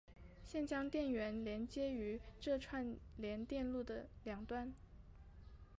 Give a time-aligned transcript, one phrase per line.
[0.43, 4.73] 现将电源连接于这串联电路的两端。